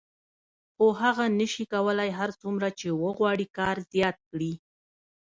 [0.75, 4.53] خو هغه نشي کولای هر څومره چې وغواړي کار زیات کړي